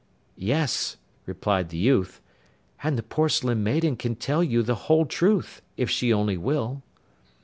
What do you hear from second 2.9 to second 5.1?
the Porcelain Maiden can tell you the whole